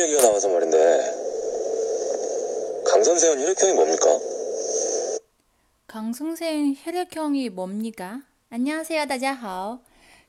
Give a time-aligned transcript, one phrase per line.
[0.00, 0.78] 얘기가 나와서 말인데
[2.86, 4.20] 강 선생은 혈액형이 뭡니까?
[5.86, 8.22] 강 선생 혈액형이 뭡니까?
[8.48, 9.80] 안녕하세요，大家好。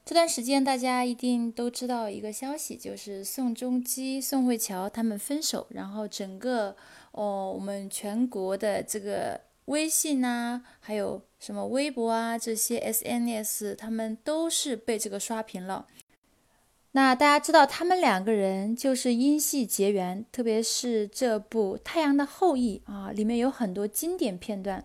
[0.03, 6.75] 这段时间大家一定都知道一个消息，就是宋仲基、宋慧乔他们分手，然后整个
[7.11, 15.87] 哦我们全国的这个微信啊，还有什么微博啊这些 SNS，他们都是被这个刷屏了。
[16.94, 24.84] 那大家知道他们两个人就是因戏结缘，特别是这部《太阳的后裔》啊，里面有很多经典片段。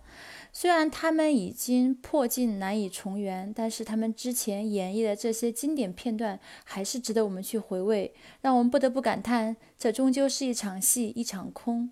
[0.50, 11.90] 虽然他们已经破镜难以重圆，但是他们之前演绎的这些经典片段还是值得我们去回味，让我们不得不感叹，这终究是一场戏，一场空。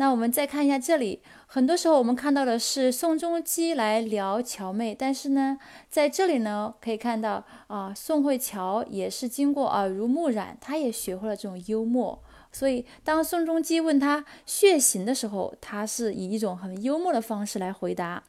[0.00, 12.22] 那我们再看一下这里，很多时候我们看到的是宋仲基来聊乔妹，但是呢，在这里呢，可以看到啊，宋慧乔也是经过耳濡目染，她也学会了这种幽默。
[12.52, 18.22] 所以，当宋仲基问他血型的时候，他是以一种很幽默的方式来回答。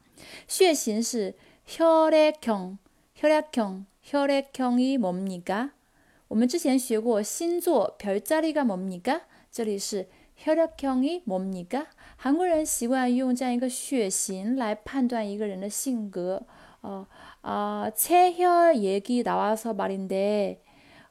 [0.46, 1.34] 血型是
[1.66, 2.76] 혈액 형，
[3.18, 5.70] 혈액 형， 혈액형이뭡니 까？
[6.28, 9.22] 我们之前学过星座，별자리가뭡니 까？
[9.50, 11.86] 这里是 혈액형이뭡니 까？
[12.16, 16.44] 韩国人习惯用这样一个血型来判断一个人的性格。
[16.80, 17.06] 哦
[17.42, 20.58] 啊，체혈얘기나와서말인 데，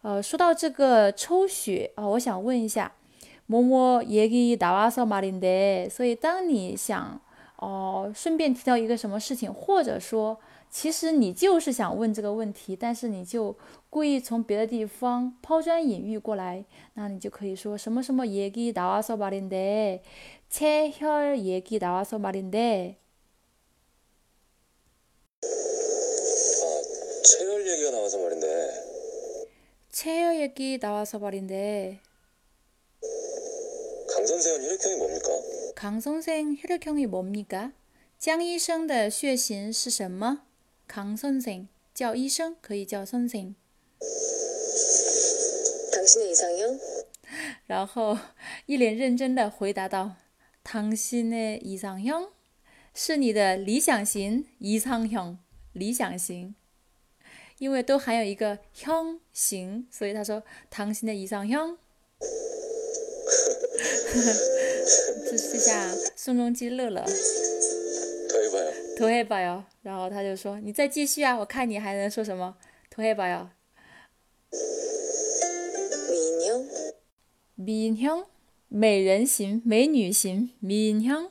[0.02, 2.94] 呃，说到这个抽血啊，我想问一下。
[3.50, 7.20] 某某얘기나와서말인 데， 所以当你想
[7.58, 10.38] 哦顺便提到一个什么事情，或者说
[10.72, 13.56] 其实你就是想问这个问题，但是你就
[13.90, 20.02] 故意从别的地方抛砖引玉过来，那你就可以说什么什么얘기나와서말인 데，
[20.50, 22.98] 체혈얘기나와서말인 데。
[27.24, 28.70] 체혈얘기가나와서말인 데。
[29.92, 32.00] 체혈얘기나와서말인 데。
[34.10, 35.30] 강 선생은 혈액형이 뭡니까?
[35.76, 37.74] 강 선생 혈액형이 뭡니까?
[38.18, 40.44] 江医生的血型是什么?
[40.92, 43.56] 강 선생 叫医生可以叫 선생.
[45.94, 46.80] 당신의 이상형?
[47.66, 48.18] 然后
[48.66, 50.16] 一脸认真的回答道
[50.64, 52.32] 당신의 이상형
[52.94, 55.38] 是你的理想型 이상형
[55.74, 56.56] 理想型
[57.60, 61.78] 因为都含有一个형型所以他说 당신의 이상형
[65.30, 67.06] 这这下宋仲基乐了，
[68.98, 72.56] 头黑吧哟，然后他就说：“你再继续啊，我看你还能说什么？
[72.90, 73.50] 头黑吧哟。”
[77.56, 78.26] 美人型，
[78.70, 81.30] 美人型，美女型，美人型。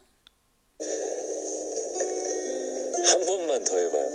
[3.07, 4.07] 한번만더해봐 요。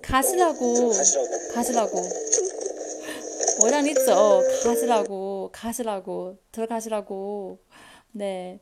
[0.00, 0.92] 가시라 고，
[1.54, 2.02] 가시라 고，
[3.60, 7.58] 我让你走，가시라 고， 가시라 고， 들어가시라 고，
[8.12, 8.60] 네。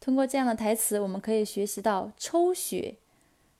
[0.00, 2.96] 通过这样的台词，我们可以学习到抽血，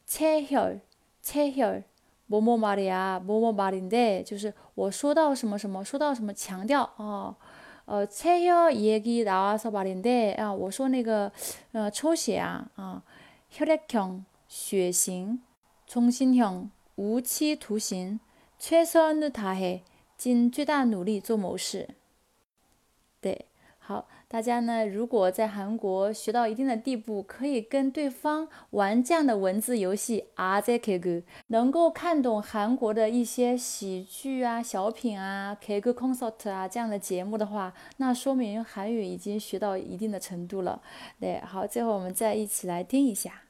[0.07, 0.81] 채 혈，
[1.23, 1.85] 채 혈，
[2.29, 7.37] 뭐뭐말이 야， 뭐뭐말인 데， 就是我说到什么什么，说到什么强调哦。
[7.85, 11.31] 呃，체혈얘기나와서말인 데， 啊，我说那个，
[11.73, 13.03] 呃，抽血啊，啊，
[13.53, 15.41] 혈액 형， 血型，
[15.87, 18.21] 종신 형， 无期徒刑，
[18.61, 19.81] 최선을다 해，
[20.17, 21.89] 尽最大努力做某事。
[23.21, 23.47] 对，
[23.79, 24.09] 好。
[24.33, 40.81] 大家呢，如果在韩国学到一定的地步，可以跟对方玩这样的文字游戏啊，在 K 歌能够看懂韩国的一些喜剧啊、小品啊、K 歌 concert 啊这样的节目的话，那说明韩语已经学到一定的程度了。
[41.21, 43.43] 对，好，最后我们再一起来听一下。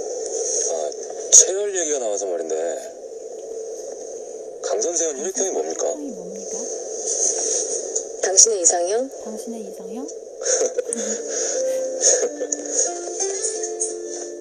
[0.00, 0.90] 아,
[1.30, 2.95] 체열얘기가나와서말인데
[4.77, 6.57] 강선세현혈액형이뭡니까 형이 뭡니까?
[8.21, 9.09] 당신의 이상형?
[9.23, 10.07] 당신의 이상형?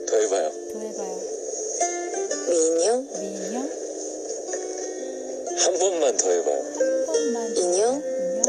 [0.06, 0.53] 더 해봐요.
[0.73, 1.21] 더 해봐요.
[2.50, 3.09] 미인형?
[3.19, 3.71] 미인형?
[5.56, 6.62] 한 번만 더 해봐요.
[6.62, 7.55] 한 번만.
[7.55, 7.94] 더 인형?
[7.94, 8.44] 인형?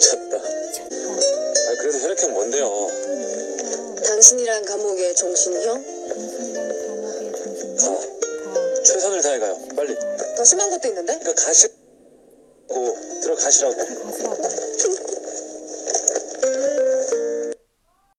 [0.00, 0.42] 쳤다.
[0.72, 0.96] 쳤다.
[1.70, 2.68] 아, 그래도 혈액형 뭔데요?
[2.68, 3.94] 뭔데요?
[4.02, 5.84] 당신이란 감옥의 종신형?
[6.08, 8.13] 당신이랑 감옥의 중심형?
[9.44, 9.54] 가.
[9.54, 9.54] 가.
[9.54, 9.76] 최선을 다해가요.
[9.76, 9.96] 빨리.
[10.36, 11.18] 더 심한 것도 있는데?
[11.18, 11.74] 그러니까 가시고
[13.22, 13.76] 들어가시라고.
[13.76, 14.42] 가시라고.